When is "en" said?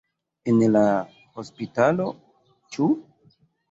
0.53-0.57